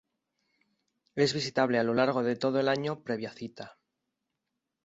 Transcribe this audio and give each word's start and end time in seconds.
Es 1.13 1.31
visitable 1.33 1.77
a 1.77 1.83
lo 1.83 1.93
largo 1.93 2.23
de 2.23 2.35
todo 2.35 2.59
el 2.59 2.69
año 2.69 3.03
previa 3.03 3.29
cita. 3.33 3.77